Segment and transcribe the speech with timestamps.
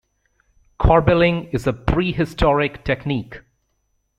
[0.79, 3.41] Corbelling is a pre-historic technique.